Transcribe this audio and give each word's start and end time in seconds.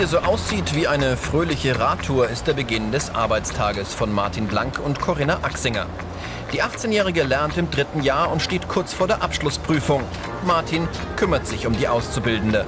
Hier 0.00 0.08
so 0.08 0.20
aussieht 0.20 0.74
wie 0.74 0.88
eine 0.88 1.14
fröhliche 1.18 1.78
Radtour, 1.78 2.30
ist 2.30 2.46
der 2.46 2.54
Beginn 2.54 2.90
des 2.90 3.14
Arbeitstages 3.14 3.92
von 3.92 4.10
Martin 4.10 4.46
Blank 4.46 4.78
und 4.78 4.98
Corinna 4.98 5.40
Axinger. 5.42 5.84
Die 6.54 6.62
18-Jährige 6.62 7.22
lernt 7.22 7.58
im 7.58 7.70
dritten 7.70 8.00
Jahr 8.00 8.32
und 8.32 8.40
steht 8.40 8.66
kurz 8.66 8.94
vor 8.94 9.08
der 9.08 9.22
Abschlussprüfung. 9.22 10.02
Martin 10.46 10.88
kümmert 11.16 11.46
sich 11.46 11.66
um 11.66 11.76
die 11.76 11.86
Auszubildende. 11.86 12.64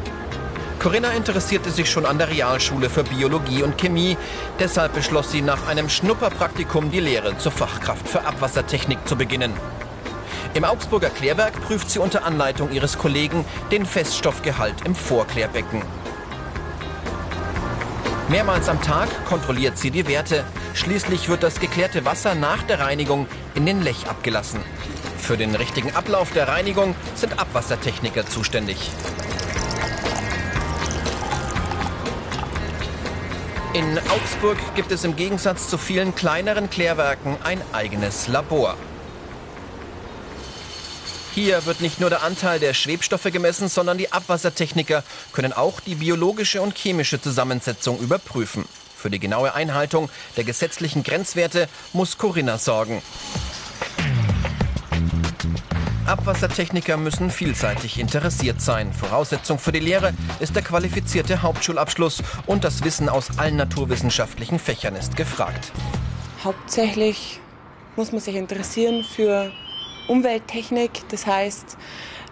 Corinna 0.79 1.09
interessierte 1.13 1.71
sich 1.71 1.91
schon 1.91 2.05
an 2.05 2.19
der 2.19 2.29
Realschule 2.29 2.91
für 2.91 3.03
Biologie 3.03 3.63
und 3.63 3.79
Chemie. 3.79 4.19
Deshalb 4.59 4.93
beschloss 4.93 5.33
sie 5.33 5.41
nach 5.41 5.67
einem 5.67 5.89
Schnupperpraktikum 5.89 6.91
die 6.91 7.01
Lehre 7.01 7.39
zur 7.39 7.53
Fachkraft 7.53 8.07
für 8.07 8.27
Abwassertechnik 8.27 9.09
zu 9.09 9.17
beginnen. 9.17 9.55
Im 10.53 10.65
Augsburger 10.65 11.09
Klärwerk 11.09 11.63
prüft 11.63 11.89
sie 11.89 11.99
unter 11.99 12.25
Anleitung 12.25 12.73
ihres 12.73 12.99
Kollegen 12.99 13.47
den 13.71 13.87
Feststoffgehalt 13.87 14.85
im 14.85 14.95
Vorklärbecken. 14.95 15.81
Mehrmals 18.33 18.71
am 18.71 18.81
Tag 18.81 19.11
kontrolliert 19.27 19.77
sie 19.77 19.91
die 19.91 20.09
Werte. 20.09 20.43
Schließlich 20.73 21.29
wird 21.29 21.43
das 21.43 21.61
geklärte 21.61 22.07
Wasser 22.07 22.35
nach 22.35 22.63
der 22.63 22.81
Reinigung 22.81 23.27
in 23.55 23.67
den 23.67 23.83
Lech 23.83 24.09
abgelassen. 24.09 24.61
Für 25.19 25.37
den 25.37 25.55
richtigen 25.55 25.95
Ablauf 25.95 26.33
der 26.33 26.49
Reinigung 26.49 26.95
sind 27.15 27.39
Abwassertechniker 27.39 28.25
zuständig. 28.25 28.91
In 33.75 33.99
Augsburg 34.09 34.57
gibt 34.77 34.93
es 34.93 35.05
im 35.05 35.15
Gegensatz 35.15 35.69
zu 35.69 35.77
vielen 35.77 36.15
kleineren 36.15 36.71
Klärwerken 36.71 37.37
ein 37.45 37.61
eigenes 37.75 38.29
Labor. 38.29 38.79
Hier 41.35 41.65
wird 41.65 41.81
nicht 41.81 41.99
nur 41.99 42.11
der 42.11 42.23
Anteil 42.23 42.61
der 42.61 42.75
Schwebstoffe 42.75 43.25
gemessen, 43.33 43.69
sondern 43.69 43.97
die 43.97 44.13
Abwassertechniker 44.13 45.03
können 45.33 45.55
auch 45.55 45.81
die 45.81 45.95
biologische 45.95 46.61
und 46.61 46.77
chemische 46.77 47.23
Zusammensetzung 47.23 47.99
überprüfen. 48.01 48.67
Für 48.95 49.09
die 49.09 49.19
genaue 49.19 49.55
Einhaltung 49.55 50.11
der 50.37 50.45
gesetzlichen 50.45 51.03
Grenzwerte 51.03 51.71
muss 51.95 52.19
Corinna 52.19 52.59
sorgen. 52.59 53.01
Abwassertechniker 56.05 56.99
müssen 56.99 57.31
vielseitig 57.31 57.99
interessiert 57.99 58.61
sein. 58.61 58.93
Voraussetzung 58.93 59.59
für 59.59 59.73
die 59.73 59.81
Lehre 59.81 60.13
ist 60.39 60.55
der 60.55 60.63
qualifizierte 60.63 61.41
Hauptschulabschluss 61.41 62.23
und 62.47 62.63
das 62.63 62.85
Wissen 62.85 63.09
aus 63.09 63.39
allen 63.39 63.57
naturwissenschaftlichen 63.57 64.59
Fächern 64.59 64.97
ist 64.97 65.17
gefragt. 65.17 65.73
Hauptsächlich 66.45 67.41
muss 67.97 68.13
man 68.13 68.21
sich 68.21 68.35
interessieren 68.35 69.03
für 69.03 69.51
Umwelttechnik, 70.09 71.03
das 71.11 71.27
heißt 71.27 71.77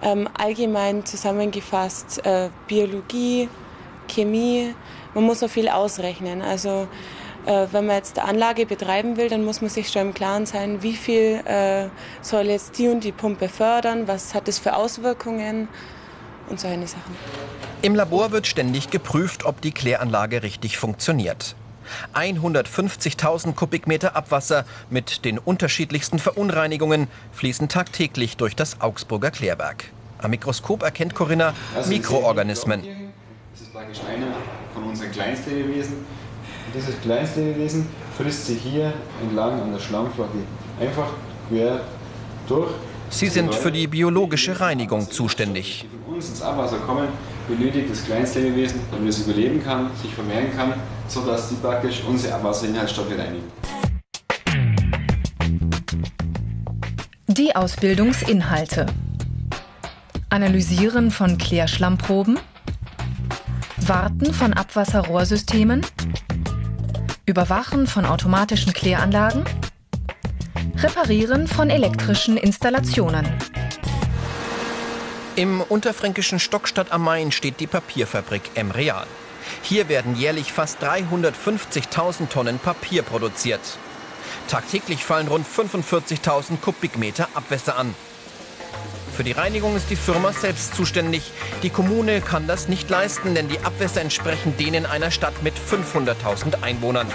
ähm, 0.02 0.28
allgemein 0.36 1.04
zusammengefasst 1.04 2.24
äh, 2.24 2.50
Biologie, 2.66 3.48
Chemie. 4.08 4.74
Man 5.14 5.24
muss 5.24 5.42
auch 5.42 5.50
viel 5.50 5.68
ausrechnen. 5.68 6.42
Also 6.42 6.88
äh, 7.46 7.66
wenn 7.72 7.86
man 7.86 7.96
jetzt 7.96 8.18
Anlage 8.18 8.66
betreiben 8.66 9.16
will, 9.16 9.28
dann 9.28 9.44
muss 9.44 9.60
man 9.60 9.70
sich 9.70 9.88
schon 9.88 10.02
im 10.02 10.14
Klaren 10.14 10.46
sein, 10.46 10.82
wie 10.82 10.94
viel 10.94 11.40
äh, 11.44 11.88
soll 12.22 12.46
jetzt 12.46 12.78
die 12.78 12.88
und 12.88 13.04
die 13.04 13.12
Pumpe 13.12 13.48
fördern, 13.48 14.08
was 14.08 14.34
hat 14.34 14.48
das 14.48 14.58
für 14.58 14.76
Auswirkungen 14.76 15.68
und 16.48 16.60
so 16.60 16.68
eine 16.68 16.86
Sachen. 16.86 17.16
Im 17.82 17.94
Labor 17.94 18.30
wird 18.30 18.46
ständig 18.46 18.90
geprüft, 18.90 19.46
ob 19.46 19.62
die 19.62 19.72
Kläranlage 19.72 20.42
richtig 20.42 20.76
funktioniert. 20.76 21.54
150.000 22.14 23.54
Kubikmeter 23.54 24.16
Abwasser 24.16 24.64
mit 24.90 25.24
den 25.24 25.38
unterschiedlichsten 25.38 26.18
Verunreinigungen 26.18 27.08
fließen 27.32 27.68
tagtäglich 27.68 28.36
durch 28.36 28.56
das 28.56 28.80
Augsburger 28.80 29.30
Klärwerk. 29.30 29.84
Am 30.18 30.30
Mikroskop 30.30 30.82
erkennt 30.82 31.14
Corinna 31.14 31.54
also 31.74 31.88
Mikroorganismen. 31.88 32.82
Das 33.52 33.62
ist 33.62 33.72
praktisch 33.72 33.98
einer 34.08 34.34
von 34.74 34.84
unseren 34.84 35.10
Kleinstlebewesen. 35.12 35.94
Und 35.94 36.74
dieses 36.74 37.00
Kleinstlebewesen 37.00 37.86
frisst 38.16 38.46
sich 38.46 38.60
hier 38.60 38.92
entlang 39.22 39.60
an 39.60 39.72
der 39.72 39.80
Schlammflagge 39.80 40.40
einfach 40.78 41.08
quer 41.48 41.80
durch. 42.46 42.70
Sie 43.08 43.28
sind 43.28 43.54
für 43.54 43.72
die 43.72 43.86
biologische 43.86 44.60
Reinigung 44.60 45.10
zuständig. 45.10 45.86
Die 45.92 46.04
von 46.04 46.14
uns 46.14 46.28
ins 46.28 46.42
Abwasser 46.42 46.78
kommen, 46.78 47.08
benötigt 47.50 47.90
das 47.90 48.04
Kleinstlebewesen, 48.04 48.80
damit 48.90 49.08
es 49.08 49.20
überleben 49.20 49.62
kann, 49.62 49.90
sich 50.00 50.14
vermehren 50.14 50.56
kann, 50.56 50.74
sodass 51.08 51.48
die 51.48 51.56
praktisch 51.56 52.02
unsere 52.08 52.34
Abwasserinhaltsstoffe 52.34 53.10
reinigen. 53.10 53.44
Die 57.26 57.54
Ausbildungsinhalte. 57.54 58.86
Analysieren 60.30 61.10
von 61.10 61.38
Klärschlammproben. 61.38 62.38
Warten 63.86 64.32
von 64.32 64.52
Abwasserrohrsystemen. 64.52 65.84
Überwachen 67.26 67.86
von 67.86 68.04
automatischen 68.04 68.72
Kläranlagen. 68.72 69.44
Reparieren 70.76 71.46
von 71.46 71.70
elektrischen 71.70 72.36
Installationen. 72.36 73.26
Im 75.36 75.60
unterfränkischen 75.60 76.40
Stockstadt 76.40 76.90
am 76.90 77.04
Main 77.04 77.30
steht 77.30 77.60
die 77.60 77.68
Papierfabrik 77.68 78.42
M 78.56 78.72
Real. 78.72 79.06
Hier 79.62 79.88
werden 79.88 80.16
jährlich 80.16 80.52
fast 80.52 80.82
350.000 80.82 82.28
Tonnen 82.28 82.58
Papier 82.58 83.02
produziert. 83.02 83.60
Tagtäglich 84.48 85.04
fallen 85.04 85.28
rund 85.28 85.46
45.000 85.46 86.58
Kubikmeter 86.60 87.28
Abwässer 87.34 87.78
an. 87.78 87.94
Für 89.16 89.22
die 89.22 89.32
Reinigung 89.32 89.76
ist 89.76 89.88
die 89.88 89.96
Firma 89.96 90.32
selbst 90.32 90.74
zuständig. 90.74 91.30
Die 91.62 91.70
Kommune 91.70 92.20
kann 92.20 92.48
das 92.48 92.66
nicht 92.66 92.90
leisten, 92.90 93.34
denn 93.34 93.48
die 93.48 93.60
Abwässer 93.60 94.00
entsprechen 94.00 94.56
denen 94.56 94.84
einer 94.84 95.12
Stadt 95.12 95.42
mit 95.44 95.54
500.000 95.54 96.62
Einwohnern. 96.62 97.06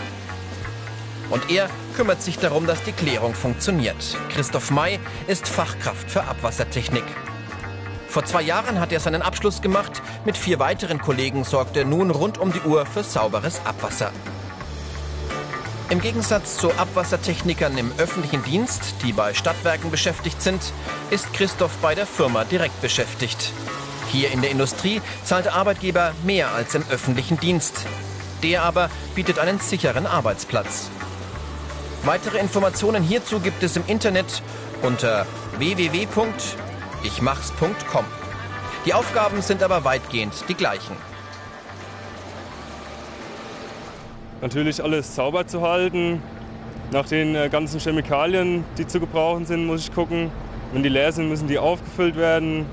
Und 1.29 1.51
er 1.51 1.69
kümmert 1.95 2.21
sich 2.21 2.39
darum, 2.39 2.65
dass 2.65 2.81
die 2.83 2.91
Klärung 2.93 3.33
funktioniert. 3.33 4.17
Christoph 4.29 4.71
May 4.71 4.99
ist 5.27 5.47
Fachkraft 5.47 6.09
für 6.09 6.23
Abwassertechnik. 6.23 7.03
Vor 8.15 8.23
zwei 8.23 8.43
Jahren 8.43 8.79
hat 8.79 8.93
er 8.93 9.01
seinen 9.01 9.21
Abschluss 9.21 9.61
gemacht. 9.61 10.01
Mit 10.23 10.37
vier 10.37 10.57
weiteren 10.57 11.01
Kollegen 11.01 11.43
sorgt 11.43 11.75
er 11.75 11.83
nun 11.83 12.11
rund 12.11 12.37
um 12.37 12.53
die 12.53 12.61
Uhr 12.61 12.85
für 12.85 13.03
sauberes 13.03 13.59
Abwasser. 13.65 14.09
Im 15.89 15.99
Gegensatz 15.99 16.55
zu 16.55 16.71
Abwassertechnikern 16.77 17.77
im 17.77 17.91
öffentlichen 17.97 18.41
Dienst, 18.45 19.03
die 19.03 19.11
bei 19.11 19.33
Stadtwerken 19.33 19.91
beschäftigt 19.91 20.41
sind, 20.41 20.61
ist 21.09 21.33
Christoph 21.33 21.75
bei 21.81 21.93
der 21.93 22.05
Firma 22.05 22.45
direkt 22.45 22.79
beschäftigt. 22.79 23.51
Hier 24.13 24.31
in 24.31 24.41
der 24.41 24.51
Industrie 24.51 25.01
zahlt 25.25 25.43
der 25.43 25.55
Arbeitgeber 25.55 26.13
mehr 26.23 26.53
als 26.53 26.73
im 26.73 26.85
öffentlichen 26.89 27.37
Dienst. 27.41 27.85
Der 28.43 28.63
aber 28.63 28.89
bietet 29.13 29.39
einen 29.39 29.59
sicheren 29.59 30.07
Arbeitsplatz. 30.07 30.89
Weitere 32.05 32.37
Informationen 32.37 33.03
hierzu 33.03 33.41
gibt 33.41 33.61
es 33.61 33.75
im 33.75 33.83
Internet 33.87 34.41
unter 34.83 35.27
www 35.57 36.07
ichmachs.com. 37.05 38.05
Die 38.85 38.93
Aufgaben 38.93 39.41
sind 39.41 39.61
aber 39.61 39.83
weitgehend 39.83 40.33
die 40.49 40.55
gleichen. 40.55 40.95
Natürlich 44.41 44.83
alles 44.83 45.15
sauber 45.15 45.45
zu 45.45 45.61
halten. 45.61 46.21
Nach 46.91 47.07
den 47.07 47.35
äh, 47.35 47.49
ganzen 47.49 47.79
Chemikalien, 47.79 48.63
die 48.77 48.87
zu 48.87 48.99
gebrauchen 48.99 49.45
sind, 49.45 49.65
muss 49.65 49.81
ich 49.81 49.93
gucken. 49.93 50.31
Wenn 50.73 50.83
die 50.83 50.89
leer 50.89 51.11
sind, 51.11 51.29
müssen 51.29 51.47
die 51.47 51.57
aufgefüllt 51.57 52.15
werden. 52.15 52.65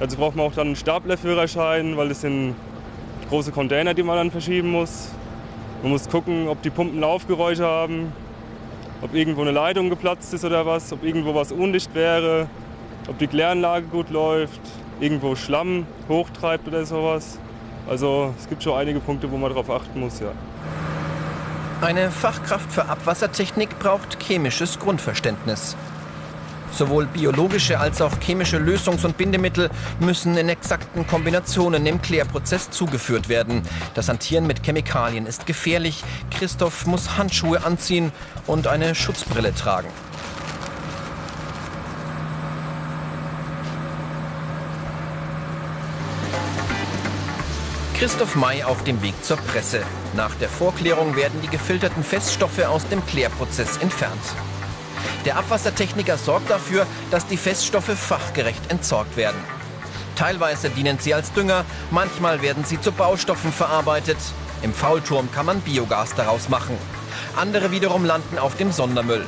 Also 0.00 0.16
braucht 0.16 0.36
man 0.36 0.46
auch 0.46 0.54
dann 0.54 0.68
einen 0.68 0.76
Staplerführerschein, 0.76 1.96
weil 1.96 2.08
das 2.08 2.22
sind 2.22 2.54
große 3.28 3.52
Container, 3.52 3.94
die 3.94 4.02
man 4.02 4.16
dann 4.16 4.30
verschieben 4.30 4.70
muss. 4.70 5.08
Man 5.82 5.92
muss 5.92 6.08
gucken, 6.08 6.48
ob 6.48 6.60
die 6.62 6.70
Pumpen 6.70 7.00
Laufgeräusche 7.00 7.64
haben, 7.64 8.12
ob 9.02 9.14
irgendwo 9.14 9.42
eine 9.42 9.50
Leitung 9.50 9.90
geplatzt 9.90 10.32
ist 10.34 10.44
oder 10.44 10.66
was, 10.66 10.92
ob 10.92 11.04
irgendwo 11.04 11.34
was 11.34 11.52
undicht 11.52 11.94
wäre 11.94 12.48
ob 13.08 13.18
die 13.18 13.26
Kläranlage 13.26 13.86
gut 13.86 14.10
läuft, 14.10 14.60
irgendwo 15.00 15.36
Schlamm 15.36 15.86
hochtreibt 16.08 16.66
oder 16.68 16.84
sowas. 16.86 17.38
Also 17.88 18.34
es 18.38 18.48
gibt 18.48 18.62
schon 18.62 18.78
einige 18.78 19.00
Punkte, 19.00 19.30
wo 19.30 19.36
man 19.36 19.50
darauf 19.50 19.70
achten 19.70 20.00
muss, 20.00 20.20
ja. 20.20 20.32
Eine 21.80 22.10
Fachkraft 22.10 22.72
für 22.72 22.86
Abwassertechnik 22.86 23.78
braucht 23.78 24.22
chemisches 24.22 24.78
Grundverständnis. 24.78 25.76
Sowohl 26.72 27.06
biologische 27.06 27.78
als 27.78 28.00
auch 28.02 28.18
chemische 28.20 28.56
Lösungs- 28.56 29.04
und 29.04 29.16
Bindemittel 29.16 29.70
müssen 30.00 30.36
in 30.36 30.48
exakten 30.48 31.06
Kombinationen 31.06 31.86
im 31.86 32.02
Klärprozess 32.02 32.70
zugeführt 32.70 33.28
werden. 33.28 33.62
Das 33.94 34.08
Hantieren 34.08 34.46
mit 34.46 34.64
Chemikalien 34.64 35.26
ist 35.26 35.46
gefährlich. 35.46 36.02
Christoph 36.30 36.86
muss 36.86 37.16
Handschuhe 37.16 37.64
anziehen 37.64 38.12
und 38.46 38.66
eine 38.66 38.94
Schutzbrille 38.94 39.54
tragen. 39.54 39.88
Christoph 48.04 48.36
May 48.36 48.62
auf 48.62 48.84
dem 48.84 49.00
Weg 49.00 49.14
zur 49.24 49.38
Presse. 49.38 49.82
Nach 50.14 50.34
der 50.34 50.50
Vorklärung 50.50 51.16
werden 51.16 51.40
die 51.40 51.48
gefilterten 51.48 52.04
Feststoffe 52.04 52.62
aus 52.66 52.86
dem 52.88 53.02
Klärprozess 53.06 53.78
entfernt. 53.78 54.20
Der 55.24 55.38
Abwassertechniker 55.38 56.18
sorgt 56.18 56.50
dafür, 56.50 56.86
dass 57.10 57.26
die 57.26 57.38
Feststoffe 57.38 57.98
fachgerecht 57.98 58.70
entsorgt 58.70 59.16
werden. 59.16 59.42
Teilweise 60.16 60.68
dienen 60.68 60.98
sie 60.98 61.14
als 61.14 61.32
Dünger, 61.32 61.64
manchmal 61.90 62.42
werden 62.42 62.64
sie 62.66 62.78
zu 62.78 62.92
Baustoffen 62.92 63.54
verarbeitet. 63.54 64.18
Im 64.60 64.74
Faulturm 64.74 65.32
kann 65.32 65.46
man 65.46 65.62
Biogas 65.62 66.14
daraus 66.14 66.50
machen. 66.50 66.76
Andere 67.36 67.70
wiederum 67.70 68.04
landen 68.04 68.36
auf 68.38 68.54
dem 68.54 68.70
Sondermüll. 68.70 69.24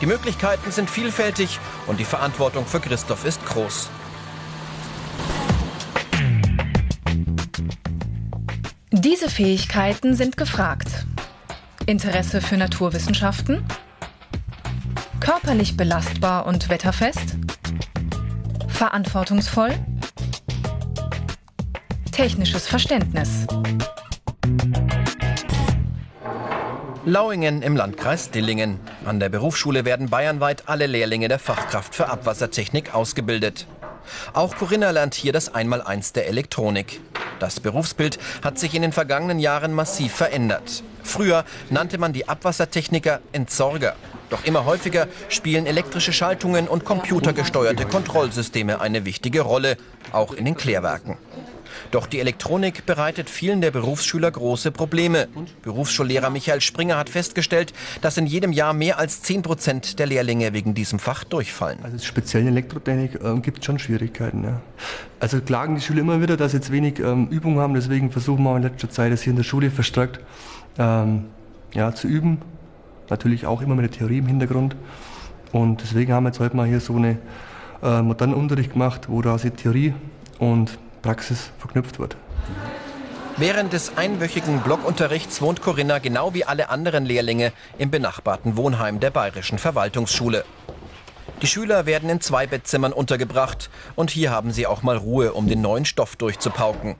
Die 0.00 0.06
Möglichkeiten 0.06 0.72
sind 0.72 0.90
vielfältig 0.90 1.60
und 1.86 2.00
die 2.00 2.04
Verantwortung 2.04 2.66
für 2.66 2.80
Christoph 2.80 3.24
ist 3.24 3.46
groß. 3.46 3.88
Diese 9.06 9.30
Fähigkeiten 9.30 10.16
sind 10.16 10.36
gefragt. 10.36 10.88
Interesse 11.86 12.40
für 12.40 12.56
Naturwissenschaften? 12.56 13.64
Körperlich 15.20 15.76
belastbar 15.76 16.44
und 16.44 16.68
wetterfest? 16.68 17.36
Verantwortungsvoll? 18.66 19.70
Technisches 22.10 22.66
Verständnis. 22.66 23.46
Lauingen 27.04 27.62
im 27.62 27.76
Landkreis 27.76 28.32
Dillingen. 28.32 28.80
An 29.04 29.20
der 29.20 29.28
Berufsschule 29.28 29.84
werden 29.84 30.10
bayernweit 30.10 30.64
alle 30.68 30.88
Lehrlinge 30.88 31.28
der 31.28 31.38
Fachkraft 31.38 31.94
für 31.94 32.08
Abwassertechnik 32.08 32.92
ausgebildet. 32.92 33.68
Auch 34.32 34.56
Corinna 34.56 34.90
lernt 34.90 35.14
hier 35.14 35.32
das 35.32 35.54
Einmaleins 35.54 36.12
der 36.12 36.26
Elektronik. 36.26 37.00
Das 37.38 37.60
Berufsbild 37.60 38.18
hat 38.42 38.58
sich 38.58 38.74
in 38.74 38.82
den 38.82 38.92
vergangenen 38.92 39.38
Jahren 39.38 39.72
massiv 39.72 40.12
verändert. 40.12 40.82
Früher 41.02 41.44
nannte 41.70 41.98
man 41.98 42.12
die 42.12 42.28
Abwassertechniker 42.28 43.20
Entsorger. 43.32 43.94
Doch 44.28 44.44
immer 44.44 44.64
häufiger 44.64 45.06
spielen 45.28 45.66
elektrische 45.66 46.12
Schaltungen 46.12 46.66
und 46.66 46.84
computergesteuerte 46.84 47.86
Kontrollsysteme 47.86 48.80
eine 48.80 49.04
wichtige 49.04 49.42
Rolle, 49.42 49.76
auch 50.12 50.32
in 50.32 50.44
den 50.44 50.56
Klärwerken. 50.56 51.16
Doch 51.90 52.06
die 52.06 52.20
Elektronik 52.20 52.86
bereitet 52.86 53.30
vielen 53.30 53.60
der 53.60 53.70
Berufsschüler 53.70 54.30
große 54.30 54.70
Probleme. 54.70 55.28
Berufsschullehrer 55.62 56.30
Michael 56.30 56.60
Springer 56.60 56.96
hat 56.96 57.10
festgestellt, 57.10 57.72
dass 58.00 58.16
in 58.16 58.26
jedem 58.26 58.52
Jahr 58.52 58.72
mehr 58.72 58.98
als 58.98 59.22
10 59.22 59.42
Prozent 59.42 59.98
der 59.98 60.06
Lehrlinge 60.06 60.52
wegen 60.52 60.74
diesem 60.74 60.98
Fach 60.98 61.24
durchfallen. 61.24 61.78
Also 61.82 61.98
speziell 61.98 62.42
in 62.42 62.48
Elektrotechnik 62.48 63.14
äh, 63.22 63.40
gibt 63.40 63.60
es 63.60 63.64
schon 63.64 63.78
Schwierigkeiten. 63.78 64.44
Ja. 64.44 64.60
Also 65.20 65.40
klagen 65.40 65.76
die 65.76 65.80
Schüler 65.80 66.00
immer 66.00 66.20
wieder, 66.20 66.36
dass 66.36 66.52
sie 66.52 66.58
jetzt 66.58 66.70
wenig 66.72 66.98
ähm, 66.98 67.28
Übung 67.28 67.58
haben. 67.58 67.74
Deswegen 67.74 68.10
versuchen 68.10 68.42
wir 68.44 68.56
in 68.56 68.62
letzter 68.62 68.90
Zeit, 68.90 69.12
das 69.12 69.22
hier 69.22 69.30
in 69.30 69.36
der 69.36 69.44
Schule 69.44 69.70
verstärkt 69.70 70.20
ähm, 70.78 71.26
ja, 71.72 71.94
zu 71.94 72.08
üben. 72.08 72.38
Natürlich 73.08 73.46
auch 73.46 73.62
immer 73.62 73.74
mit 73.74 73.84
der 73.84 73.98
Theorie 73.98 74.18
im 74.18 74.26
Hintergrund. 74.26 74.76
Und 75.52 75.82
deswegen 75.82 76.12
haben 76.12 76.24
wir 76.24 76.30
jetzt 76.30 76.40
heute 76.40 76.56
mal 76.56 76.66
hier 76.66 76.80
so 76.80 76.96
einen 76.96 77.18
äh, 77.82 78.02
modernen 78.02 78.34
Unterricht 78.34 78.72
gemacht, 78.72 79.08
wo 79.08 79.22
da 79.22 79.36
die 79.36 79.50
Theorie 79.50 79.94
und 80.38 80.78
Praxis 81.06 81.50
verknüpft 81.58 82.00
wird. 82.00 82.16
Während 83.36 83.72
des 83.72 83.96
einwöchigen 83.96 84.60
Blockunterrichts 84.62 85.40
wohnt 85.40 85.62
Corinna 85.62 86.00
genau 86.00 86.34
wie 86.34 86.44
alle 86.44 86.68
anderen 86.68 87.06
Lehrlinge 87.06 87.52
im 87.78 87.92
benachbarten 87.92 88.56
Wohnheim 88.56 88.98
der 88.98 89.10
Bayerischen 89.10 89.58
Verwaltungsschule. 89.58 90.44
Die 91.42 91.46
Schüler 91.46 91.86
werden 91.86 92.10
in 92.10 92.20
zwei 92.20 92.48
Bettzimmern 92.48 92.92
untergebracht 92.92 93.70
und 93.94 94.10
hier 94.10 94.32
haben 94.32 94.50
sie 94.50 94.66
auch 94.66 94.82
mal 94.82 94.96
Ruhe, 94.96 95.32
um 95.32 95.46
den 95.46 95.60
neuen 95.60 95.84
Stoff 95.84 96.16
durchzupauken. 96.16 96.96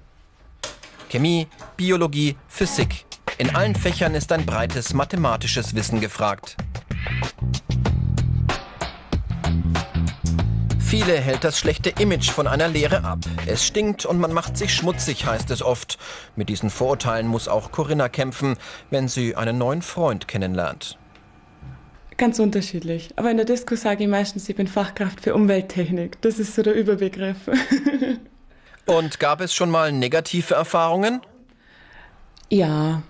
Chemie, 1.09 1.49
Biologie, 1.77 2.37
Physik. 2.47 3.07
In 3.39 3.57
allen 3.57 3.75
Fächern 3.75 4.15
ist 4.15 4.31
ein 4.31 4.47
breites 4.47 4.95
mathematisches 4.95 5.75
Wissen 5.75 6.01
gefragt. 6.01 6.57
Viele 10.87 11.19
hält 11.19 11.43
das 11.43 11.59
schlechte 11.59 11.91
Image 11.91 12.31
von 12.31 12.47
einer 12.47 12.69
Lehre 12.69 13.03
ab. 13.03 13.19
Es 13.47 13.67
stinkt 13.67 14.07
und 14.07 14.21
man 14.21 14.33
macht 14.33 14.57
sich 14.57 14.73
schmutzig, 14.73 15.27
heißt 15.27 15.51
es 15.51 15.61
oft. 15.61 15.99
Mit 16.37 16.49
diesen 16.49 16.71
Vorurteilen 16.71 17.27
muss 17.27 17.49
auch 17.49 17.73
Corinna 17.73 18.09
kämpfen, 18.09 18.57
wenn 18.91 19.09
sie 19.09 19.35
einen 19.35 19.59
neuen 19.59 19.83
Freund 19.83 20.29
kennenlernt. 20.29 20.97
Ganz 22.17 22.39
unterschiedlich. 22.39 23.11
Aber 23.17 23.33
in 23.33 23.37
der 23.37 23.47
Disco 23.47 23.75
sage 23.75 24.05
ich 24.05 24.09
meistens, 24.09 24.49
ich 24.49 24.55
bin 24.55 24.69
Fachkraft 24.69 25.21
für 25.21 25.35
Umwelttechnik. 25.35 26.23
Das 26.23 26.39
ist 26.39 26.55
so 26.55 26.63
der 26.63 26.75
Überbegriff. 26.75 27.51
und 28.87 29.19
gab 29.19 29.41
es 29.41 29.53
schon 29.53 29.73
mal 29.73 29.91
negative 29.91 30.55
Erfahrungen? 30.55 31.21
Ja, 32.49 33.03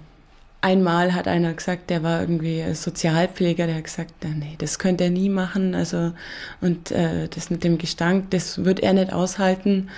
einmal 0.67 1.15
hat 1.15 1.29
einer 1.29 1.55
gesagt, 1.55 1.91
der 1.91 2.03
war 2.03 2.21
irgendwie 2.21 2.75
Sozialpfleger, 2.75 3.67
der 3.67 3.77
hat 3.77 3.85
gesagt, 3.85 4.13
nee, 4.25 4.57
das 4.59 4.81
könnte 4.81 5.05
er 5.05 5.11
nie 5.11 5.29
machen. 5.29 5.77
Also 5.77 6.13
und 6.61 6.91
äh, 6.91 7.29
das 7.29 7.51
mit 7.51 7.63
dem 7.63 7.79
Gestank, 7.79 8.31
das 8.31 8.65
wird 8.65 8.81
er 8.81 8.93
nicht 8.93 9.13
aushalten. 9.13 9.91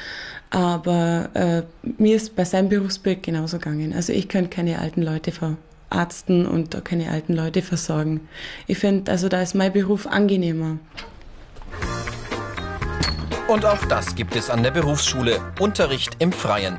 Aber 0.51 1.31
äh, 1.33 1.63
mir 1.97 2.17
ist 2.17 2.37
bei 2.37 2.45
seinem 2.45 2.69
Berufsbild 2.69 3.23
genauso 3.23 3.57
gegangen. 3.59 3.95
Also 3.95 4.13
ich 4.13 4.29
könnte 4.29 4.51
keine 4.51 4.79
alten 4.79 5.03
Leute 5.03 5.33
verarzten 5.33 6.47
und 6.47 6.85
keine 6.85 7.11
alten 7.11 7.35
Leute 7.35 7.63
versorgen. 7.63 8.29
Ich 8.67 8.79
finde, 8.79 9.11
also 9.11 9.31
da 9.31 9.41
ist 9.41 9.55
mein 9.55 9.73
Beruf 9.73 10.07
angenehmer. 10.07 10.79
Und 13.47 13.65
auch 13.65 13.83
das 13.87 14.15
gibt 14.15 14.37
es 14.37 14.51
an 14.51 14.63
der 14.63 14.71
Berufsschule. 14.71 15.41
Unterricht 15.59 16.17
im 16.19 16.31
Freien. 16.31 16.77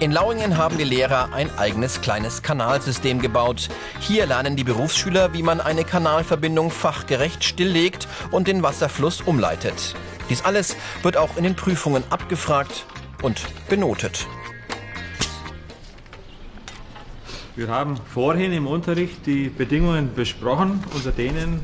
In 0.00 0.12
Lauingen 0.12 0.58
haben 0.58 0.76
die 0.76 0.84
Lehrer 0.84 1.32
ein 1.32 1.50
eigenes 1.58 2.00
kleines 2.00 2.42
Kanalsystem 2.42 3.20
gebaut. 3.20 3.68
Hier 4.00 4.26
lernen 4.26 4.56
die 4.56 4.64
Berufsschüler, 4.64 5.32
wie 5.32 5.42
man 5.42 5.60
eine 5.60 5.84
Kanalverbindung 5.84 6.70
fachgerecht 6.70 7.44
stilllegt 7.44 8.06
und 8.30 8.46
den 8.46 8.62
Wasserfluss 8.62 9.22
umleitet. 9.22 9.94
Dies 10.28 10.44
alles 10.44 10.76
wird 11.02 11.16
auch 11.16 11.36
in 11.36 11.44
den 11.44 11.54
Prüfungen 11.54 12.04
abgefragt 12.10 12.84
und 13.22 13.40
benotet. 13.68 14.26
Wir 17.54 17.68
haben 17.68 17.96
vorhin 18.12 18.52
im 18.52 18.66
Unterricht 18.66 19.24
die 19.24 19.48
Bedingungen 19.48 20.14
besprochen, 20.14 20.84
unter 20.94 21.10
denen 21.10 21.60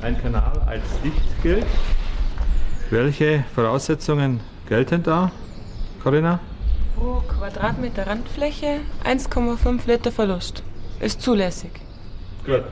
ein 0.00 0.20
Kanal 0.20 0.62
als 0.66 0.84
dicht 1.04 1.42
gilt. 1.42 1.66
Welche 2.88 3.44
Voraussetzungen 3.54 4.40
gelten 4.68 5.02
da, 5.02 5.30
Corinna? 6.02 6.40
Pro 6.96 7.22
Quadratmeter 7.28 8.06
Randfläche 8.06 8.80
1,5 9.04 9.80
Liter 9.86 10.12
Verlust. 10.12 10.62
Ist 11.00 11.20
zulässig. 11.20 11.72
Gut. 12.44 12.64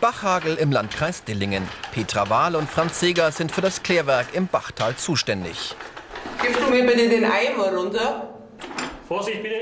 Bachhagel 0.00 0.56
im 0.56 0.72
Landkreis 0.72 1.24
Dillingen. 1.24 1.66
Petra 1.92 2.28
Wahl 2.30 2.54
und 2.56 2.68
Franz 2.68 3.00
Seger 3.00 3.32
sind 3.32 3.50
für 3.52 3.60
das 3.60 3.82
Klärwerk 3.82 4.34
im 4.34 4.46
Bachtal 4.46 4.96
zuständig. 4.96 5.74
Gibst 6.42 6.60
du 6.60 6.70
mir 6.70 6.86
bitte 6.86 7.08
den 7.08 7.24
Eimer 7.24 7.74
runter? 7.74 8.30
Vorsicht 9.08 9.42
bitte. 9.42 9.56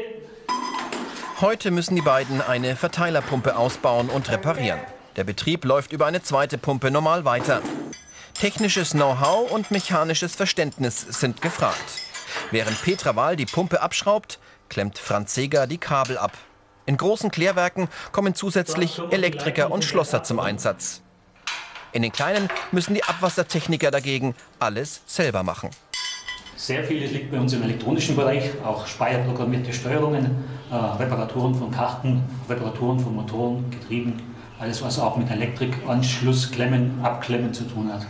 Heute 1.41 1.71
müssen 1.71 1.97
die 1.97 2.03
beiden 2.03 2.41
eine 2.41 2.77
Verteilerpumpe 2.77 3.57
ausbauen 3.57 4.09
und 4.09 4.31
reparieren. 4.31 4.81
Der 5.17 5.25
Betrieb 5.25 5.65
läuft 5.65 5.93
über 5.93 6.07
eine 6.07 6.23
zweite 6.23 6.59
Pumpe 6.59 6.91
normal 6.91 7.25
weiter. 7.25 7.63
Technisches 8.35 8.91
Know-how 8.91 9.51
und 9.51 9.71
mechanisches 9.71 10.35
Verständnis 10.35 11.01
sind 11.01 11.41
gefragt. 11.41 12.14
Während 12.51 12.81
Petra 12.83 13.17
Wahl 13.17 13.37
die 13.37 13.47
Pumpe 13.47 13.81
abschraubt, 13.81 14.39
klemmt 14.69 14.99
Franz 14.99 15.35
Seger 15.35 15.67
die 15.67 15.79
Kabel 15.79 16.19
ab. 16.19 16.33
In 16.87 16.97
großen 16.97 17.31
Klärwerken 17.31 17.89
kommen 18.13 18.35
zusätzlich 18.35 19.01
Elektriker 19.11 19.71
und 19.71 19.85
Schlosser 19.85 20.23
zum 20.23 20.39
Einsatz. 20.39 21.03
In 21.93 22.03
den 22.03 22.13
kleinen 22.13 22.49
müssen 22.73 22.95
die 22.95 23.05
Abwassertechniker 23.05 23.91
dagegen 23.91 24.35
alles 24.59 25.01
selber 25.07 25.43
machen. 25.43 25.71
Sehr 26.57 26.83
vieles 26.85 27.13
liegt 27.13 27.31
bei 27.31 27.39
uns 27.39 27.53
im 27.53 27.63
elektronischen 27.63 28.17
Bereich, 28.17 28.51
auch 28.65 28.87
speicherprogrammierte 28.87 29.73
Steuerungen, 29.73 30.45
äh, 30.71 30.75
Reparaturen 30.75 31.55
von 31.55 31.71
Karten, 31.71 32.25
Reparaturen 32.49 32.99
von 32.99 33.15
Motoren, 33.15 33.71
Getrieben, 33.71 34.15
alles 34.59 34.83
was 34.83 34.99
auch 34.99 35.17
mit 35.17 35.31
Elektrik, 35.31 35.75
Anschluss, 35.87 36.51
Klemmen, 36.51 36.99
Abklemmen 37.03 37.53
zu 37.53 37.65
tun 37.65 37.93
hat. 37.93 38.07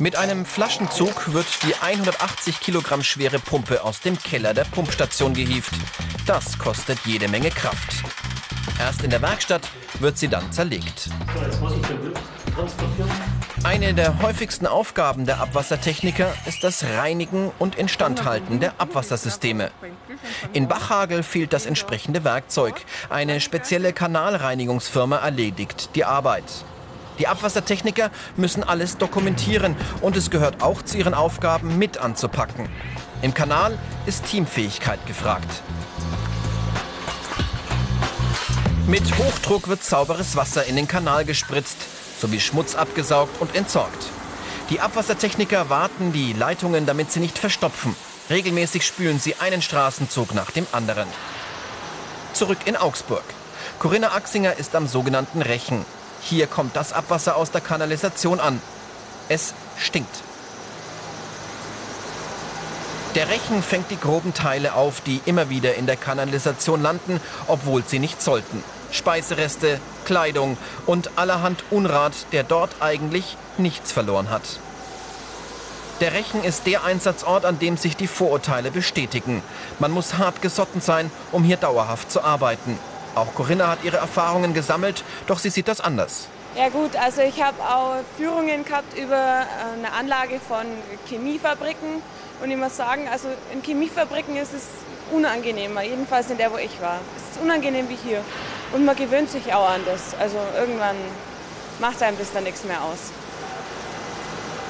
Mit 0.00 0.16
einem 0.16 0.46
Flaschenzug 0.46 1.34
wird 1.34 1.46
die 1.62 1.74
180 1.74 2.60
Kilogramm 2.60 3.02
schwere 3.02 3.38
Pumpe 3.38 3.84
aus 3.84 4.00
dem 4.00 4.18
Keller 4.18 4.54
der 4.54 4.64
Pumpstation 4.64 5.34
gehievt. 5.34 5.74
Das 6.24 6.58
kostet 6.58 6.98
jede 7.04 7.28
Menge 7.28 7.50
Kraft. 7.50 8.02
Erst 8.78 9.02
in 9.04 9.10
der 9.10 9.20
Werkstatt 9.20 9.68
wird 9.98 10.16
sie 10.16 10.28
dann 10.28 10.50
zerlegt. 10.52 11.10
Eine 13.62 13.92
der 13.92 14.22
häufigsten 14.22 14.66
Aufgaben 14.66 15.26
der 15.26 15.38
Abwassertechniker 15.38 16.32
ist 16.46 16.64
das 16.64 16.82
Reinigen 16.82 17.52
und 17.58 17.74
Instandhalten 17.74 18.58
der 18.58 18.72
Abwassersysteme. 18.78 19.70
In 20.54 20.66
Bachhagel 20.66 21.22
fehlt 21.22 21.52
das 21.52 21.66
entsprechende 21.66 22.24
Werkzeug. 22.24 22.86
Eine 23.10 23.38
spezielle 23.42 23.92
Kanalreinigungsfirma 23.92 25.18
erledigt 25.18 25.90
die 25.94 26.06
Arbeit. 26.06 26.64
Die 27.20 27.28
Abwassertechniker 27.28 28.10
müssen 28.36 28.64
alles 28.64 28.96
dokumentieren 28.96 29.76
und 30.00 30.16
es 30.16 30.30
gehört 30.30 30.62
auch 30.62 30.80
zu 30.80 30.96
ihren 30.96 31.12
Aufgaben 31.12 31.76
mit 31.76 31.98
anzupacken. 31.98 32.70
Im 33.20 33.34
Kanal 33.34 33.78
ist 34.06 34.24
Teamfähigkeit 34.24 35.06
gefragt. 35.06 35.62
Mit 38.86 39.18
Hochdruck 39.18 39.68
wird 39.68 39.84
sauberes 39.84 40.34
Wasser 40.34 40.64
in 40.64 40.76
den 40.76 40.88
Kanal 40.88 41.26
gespritzt, 41.26 41.76
sowie 42.18 42.40
Schmutz 42.40 42.74
abgesaugt 42.74 43.38
und 43.38 43.54
entsorgt. 43.54 44.06
Die 44.70 44.80
Abwassertechniker 44.80 45.68
warten 45.68 46.14
die 46.14 46.32
Leitungen, 46.32 46.86
damit 46.86 47.12
sie 47.12 47.20
nicht 47.20 47.38
verstopfen. 47.38 47.94
Regelmäßig 48.30 48.86
spülen 48.86 49.20
sie 49.20 49.34
einen 49.36 49.60
Straßenzug 49.60 50.34
nach 50.34 50.52
dem 50.52 50.66
anderen. 50.72 51.08
Zurück 52.32 52.60
in 52.64 52.76
Augsburg. 52.76 53.24
Corinna 53.78 54.14
Axinger 54.14 54.56
ist 54.56 54.74
am 54.74 54.86
sogenannten 54.86 55.42
Rechen. 55.42 55.84
Hier 56.22 56.46
kommt 56.46 56.76
das 56.76 56.92
Abwasser 56.92 57.36
aus 57.36 57.50
der 57.50 57.60
Kanalisation 57.60 58.40
an. 58.40 58.60
Es 59.28 59.54
stinkt. 59.78 60.22
Der 63.16 63.28
Rechen 63.28 63.62
fängt 63.62 63.90
die 63.90 63.98
groben 63.98 64.34
Teile 64.34 64.74
auf, 64.74 65.00
die 65.00 65.20
immer 65.24 65.50
wieder 65.50 65.74
in 65.74 65.86
der 65.86 65.96
Kanalisation 65.96 66.80
landen, 66.80 67.20
obwohl 67.48 67.82
sie 67.84 67.98
nicht 67.98 68.22
sollten. 68.22 68.62
Speisereste, 68.92 69.80
Kleidung 70.04 70.56
und 70.86 71.18
allerhand 71.18 71.64
Unrat, 71.70 72.12
der 72.30 72.44
dort 72.44 72.70
eigentlich 72.80 73.36
nichts 73.58 73.90
verloren 73.90 74.30
hat. 74.30 74.42
Der 76.00 76.12
Rechen 76.12 76.42
ist 76.42 76.66
der 76.66 76.84
Einsatzort, 76.84 77.44
an 77.44 77.58
dem 77.58 77.76
sich 77.76 77.96
die 77.96 78.06
Vorurteile 78.06 78.70
bestätigen. 78.70 79.42
Man 79.80 79.90
muss 79.90 80.16
hart 80.16 80.40
gesotten 80.40 80.80
sein, 80.80 81.10
um 81.30 81.44
hier 81.44 81.56
dauerhaft 81.56 82.10
zu 82.10 82.22
arbeiten. 82.22 82.78
Auch 83.14 83.34
Corinna 83.34 83.68
hat 83.68 83.84
ihre 83.84 83.96
Erfahrungen 83.96 84.54
gesammelt, 84.54 85.04
doch 85.26 85.38
sie 85.38 85.50
sieht 85.50 85.68
das 85.68 85.80
anders. 85.80 86.28
Ja 86.56 86.68
gut, 86.68 86.96
also 86.96 87.22
ich 87.22 87.42
habe 87.42 87.60
auch 87.62 87.96
Führungen 88.16 88.64
gehabt 88.64 88.98
über 88.98 89.14
äh, 89.14 89.78
eine 89.78 89.92
Anlage 89.92 90.40
von 90.40 90.66
Chemiefabriken 91.08 92.02
und 92.42 92.50
ich 92.50 92.56
muss 92.56 92.76
sagen, 92.76 93.08
also 93.10 93.28
in 93.52 93.62
Chemiefabriken 93.62 94.36
ist 94.36 94.52
es 94.52 94.64
unangenehmer, 95.12 95.82
jedenfalls 95.82 96.30
in 96.30 96.38
der, 96.38 96.52
wo 96.52 96.56
ich 96.56 96.80
war. 96.80 96.98
Es 97.16 97.36
ist 97.36 97.42
unangenehm 97.42 97.88
wie 97.88 97.96
hier 97.96 98.20
und 98.72 98.84
man 98.84 98.96
gewöhnt 98.96 99.30
sich 99.30 99.52
auch 99.54 99.68
an 99.68 99.82
das. 99.86 100.18
Also 100.18 100.38
irgendwann 100.56 100.96
macht 101.80 102.02
einem 102.02 102.18
das 102.18 102.32
dann 102.32 102.44
nichts 102.44 102.64
mehr 102.64 102.82
aus. 102.82 103.12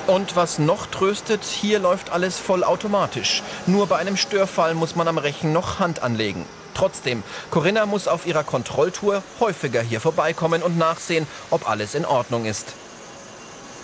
Und 0.07 0.35
was 0.35 0.59
noch 0.59 0.87
tröstet, 0.87 1.45
hier 1.45 1.79
läuft 1.79 2.11
alles 2.11 2.39
vollautomatisch. 2.39 3.43
Nur 3.67 3.87
bei 3.87 3.97
einem 3.97 4.17
Störfall 4.17 4.75
muss 4.75 4.97
man 4.97 5.09
am 5.09 5.19
Rechen 5.19 5.53
noch 5.53 5.79
Hand 5.79 6.03
anlegen. 6.03 6.45
Trotzdem, 6.81 7.23
Corinna 7.51 7.85
muss 7.85 8.09
auf 8.09 8.27
ihrer 8.27 8.43
Kontrolltour 8.43 9.23
häufiger 9.39 9.83
hier 9.83 10.01
vorbeikommen 10.01 10.63
und 10.63 10.79
nachsehen, 10.79 11.27
ob 11.51 11.69
alles 11.69 11.95
in 11.95 12.07
Ordnung 12.07 12.47
ist. 12.47 12.73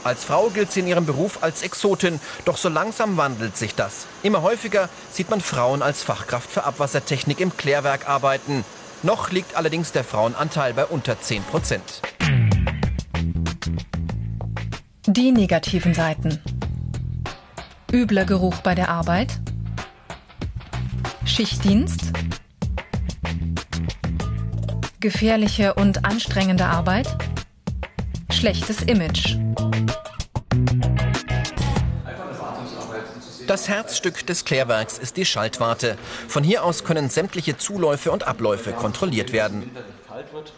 Als 0.03 0.25
Frau 0.25 0.49
gilt 0.49 0.73
sie 0.73 0.81
in 0.81 0.87
ihrem 0.87 1.05
Beruf 1.05 1.43
als 1.43 1.61
Exotin, 1.61 2.21
doch 2.47 2.57
so 2.57 2.71
langsam 2.71 3.19
wandelt 3.19 3.55
sich 3.55 3.75
das. 3.75 4.07
Immer 4.23 4.41
häufiger 4.41 4.89
sieht 5.13 5.29
man 5.29 5.43
Frauen 5.43 5.83
als 5.83 6.03
Fachkraft 6.03 6.51
für 6.51 6.65
Abwassertechnik 6.65 7.39
im 7.39 7.55
Klärwerk 7.55 8.09
arbeiten. 8.09 8.65
Noch 9.03 9.31
liegt 9.31 9.57
allerdings 9.57 9.93
der 9.93 10.03
Frauenanteil 10.03 10.73
bei 10.73 10.87
unter 10.87 11.21
10 11.21 11.43
Prozent. 11.43 12.01
Die 15.07 15.33
negativen 15.33 15.93
Seiten. 15.93 16.41
Übler 17.93 18.25
Geruch 18.25 18.57
bei 18.63 18.75
der 18.75 18.89
Arbeit. 18.89 19.39
Schichtdienst. 21.27 22.13
Gefährliche 25.07 25.75
und 25.75 26.05
anstrengende 26.05 26.65
Arbeit. 26.65 27.07
Schlechtes 28.29 28.83
Image. 28.83 29.37
Das 33.47 33.69
Herzstück 33.69 34.27
des 34.27 34.45
Klärwerks 34.45 34.99
ist 34.99 35.17
die 35.17 35.25
Schaltwarte. 35.25 35.97
Von 36.27 36.43
hier 36.43 36.65
aus 36.65 36.83
können 36.83 37.09
sämtliche 37.09 37.57
Zuläufe 37.57 38.11
und 38.11 38.27
Abläufe 38.27 38.73
kontrolliert 38.73 39.33
werden. 39.33 39.71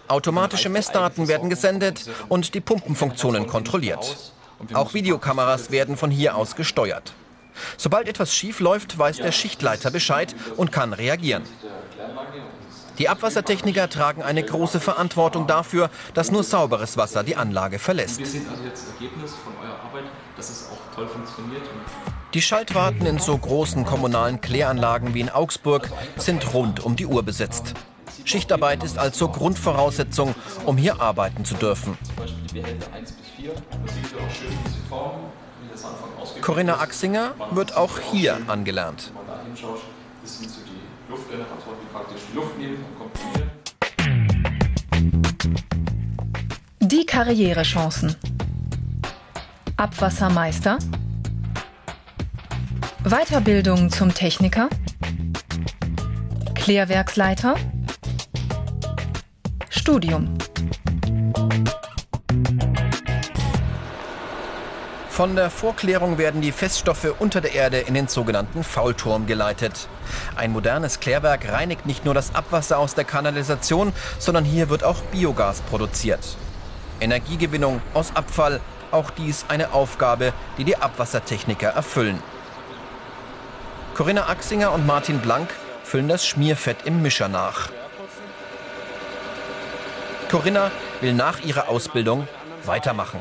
Automatische 0.09 0.71
Messdaten 0.71 1.29
werden 1.29 1.51
gesendet 1.51 2.09
und 2.31 2.55
die 2.55 2.63
Pumpenfunktionen 2.63 3.47
kontrolliert. 3.47 4.33
Auch 4.73 4.95
Videokameras 4.95 5.71
werden 5.71 5.99
von 5.99 6.11
hier 6.11 6.37
aus 6.37 6.57
gesteuert. 6.57 7.13
Sobald 7.77 8.09
etwas 8.09 8.35
schief 8.35 8.61
läuft, 8.61 8.99
weiß 8.99 9.19
der 9.19 9.33
Schichtleiter 9.33 9.91
Bescheid 9.91 10.35
und 10.57 10.73
kann 10.73 10.95
reagieren. 10.95 11.43
Die 12.99 13.09
Abwassertechniker 13.09 13.89
tragen 13.89 14.23
eine 14.23 14.43
große 14.43 14.81
Verantwortung 14.81 15.47
dafür, 15.47 15.89
dass 16.15 16.33
nur 16.33 16.43
sauberes 16.43 16.97
Wasser 16.97 17.23
die 17.23 17.37
Anlage 17.37 17.79
verlässt. 17.79 18.19
Wir 18.19 18.27
sehen 18.27 18.47
also 18.51 18.65
jetzt 18.65 18.87
das 18.89 18.95
Ergebnis 18.95 19.33
von 19.45 19.53
eurer 19.63 19.79
Arbeit, 19.85 20.05
dass 20.37 20.51
es 20.51 20.69
auch 20.73 20.95
toll 20.95 21.07
funktioniert. 21.07 21.63
Die 22.35 22.43
Schaltwarten 22.43 23.07
in 23.07 23.19
so 23.19 23.39
großen 23.39 23.85
kommunalen 23.85 24.41
Kläranlagen 24.41 25.15
wie 25.15 25.21
in 25.21 25.31
Augsburg 25.31 25.89
sind 26.17 26.53
rund 26.53 26.85
um 26.85 26.97
die 26.97 27.07
Uhr 27.07 27.23
besetzt. 27.23 27.75
Schichtarbeit 28.25 28.83
ist 28.83 28.99
also 28.99 29.29
Grundvoraussetzung, 29.29 30.35
um 30.67 30.77
hier 30.77 31.01
arbeiten 31.01 31.45
zu 31.45 31.55
dürfen. 31.55 31.97
Corinna 36.43 36.81
Axinger 36.81 37.35
wird 37.53 37.77
auch 37.77 37.99
hier 38.01 38.39
angelernt. 38.49 39.13
Die 46.81 47.07
Karrierechancen. 47.07 48.15
Abwassermeister. 49.77 50.79
Weiterbildung 53.05 53.91
zum 53.91 54.13
Techniker. 54.13 54.69
Klärwerksleiter. 56.55 57.57
Studium. 59.71 60.37
Von 65.19 65.35
der 65.35 65.51
Vorklärung 65.51 66.17
werden 66.17 66.43
die 66.43 66.53
Feststoffe 66.53 67.13
unter 67.19 67.41
der 67.41 67.53
Erde 67.53 67.79
in 67.79 67.95
den 67.95 68.07
sogenannten 68.07 68.63
Faulturm 68.63 69.27
geleitet. 69.27 69.89
Ein 70.37 70.53
modernes 70.53 71.01
Klärwerk 71.01 71.51
reinigt 71.51 71.87
nicht 71.87 72.05
nur 72.05 72.15
das 72.15 72.37
Abwasser 72.37 72.79
aus 72.79 72.95
der 72.95 73.03
Kanalisation, 73.03 73.93
sondern 74.21 74.45
hier 74.45 74.71
wird 74.71 74.85
auch 74.85 75.03
Biogas 75.11 75.61
produziert. 75.63 76.21
Energiegewinnung 77.01 77.83
aus 77.95 78.15
Abfall, 78.15 78.61
auch 78.93 79.11
dies 79.11 79.45
eine 79.49 79.73
Aufgabe, 79.73 80.33
die 80.57 80.63
die 80.63 80.77
Abwassertechniker 80.77 81.71
erfüllen. 81.71 82.23
Corinna 83.97 84.29
Axinger 84.29 84.71
und 84.71 84.87
Martin 84.87 85.19
Blank 85.19 85.49
füllen 85.83 86.07
das 86.07 86.25
Schmierfett 86.29 86.87
im 86.87 87.03
Mischer 87.03 87.27
nach. 87.27 87.71
Corinna 90.31 90.71
will 91.01 91.13
nach 91.13 91.41
ihrer 91.41 91.69
Ausbildung 91.69 92.29
weitermachen. 92.65 93.19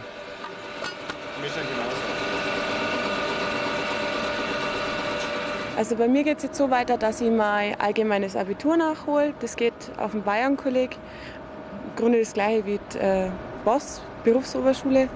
Also 5.77 5.95
bei 5.95 6.07
mir 6.07 6.23
geht 6.23 6.37
es 6.37 6.43
jetzt 6.43 6.57
so 6.57 6.71
weiter, 6.71 6.97
dass 6.97 7.21
ich 7.21 7.29
mein 7.29 7.79
allgemeines 7.79 8.35
Abitur 8.35 8.77
nachhole. 8.77 9.33
Das 9.41 9.55
geht 9.55 9.73
auf 9.97 10.11
dem 10.11 10.23
Bayern-Kolleg. 10.23 10.93
Im 10.93 11.95
Grunde 11.95 12.19
das 12.19 12.33
gleiche 12.33 12.65
wie 12.65 12.79
die, 12.93 12.97
äh, 12.97 13.29
Boss, 13.63 14.01
Berufsoberschule. 14.23 15.07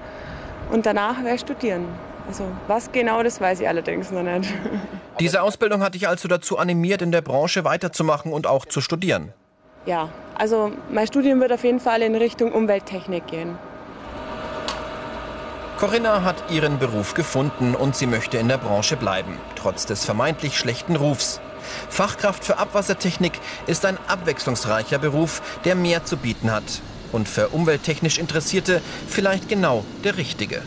Und 0.70 0.86
danach 0.86 1.18
werde 1.24 1.34
ich 1.34 1.40
studieren. 1.40 1.86
Also 2.28 2.44
was 2.68 2.92
genau, 2.92 3.24
das 3.24 3.40
weiß 3.40 3.60
ich 3.60 3.66
allerdings 3.66 4.12
noch 4.12 4.22
nicht. 4.22 4.54
Diese 5.20 5.42
Ausbildung 5.42 5.82
hat 5.82 5.94
dich 5.94 6.06
also 6.06 6.28
dazu 6.28 6.58
animiert, 6.58 7.02
in 7.02 7.10
der 7.10 7.22
Branche 7.22 7.64
weiterzumachen 7.64 8.32
und 8.32 8.46
auch 8.46 8.64
zu 8.64 8.80
studieren? 8.80 9.32
Ja, 9.84 10.10
also 10.38 10.70
mein 10.90 11.08
Studium 11.08 11.40
wird 11.40 11.52
auf 11.52 11.64
jeden 11.64 11.80
Fall 11.80 12.02
in 12.02 12.14
Richtung 12.14 12.52
Umwelttechnik 12.52 13.26
gehen. 13.26 13.58
Corinna 15.82 16.22
hat 16.22 16.48
ihren 16.48 16.78
Beruf 16.78 17.14
gefunden 17.14 17.74
und 17.74 17.96
sie 17.96 18.06
möchte 18.06 18.38
in 18.38 18.46
der 18.46 18.56
Branche 18.56 18.96
bleiben, 18.96 19.36
trotz 19.56 19.84
des 19.84 20.04
vermeintlich 20.04 20.56
schlechten 20.56 20.94
Rufs. 20.94 21.40
Fachkraft 21.88 22.44
für 22.44 22.58
Abwassertechnik 22.58 23.32
ist 23.66 23.84
ein 23.84 23.98
abwechslungsreicher 24.06 25.00
Beruf, 25.00 25.42
der 25.64 25.74
mehr 25.74 26.04
zu 26.04 26.18
bieten 26.18 26.52
hat. 26.52 26.62
Und 27.10 27.28
für 27.28 27.48
umwelttechnisch 27.48 28.18
Interessierte 28.18 28.80
vielleicht 29.08 29.48
genau 29.48 29.84
der 30.04 30.18
richtige. 30.18 30.62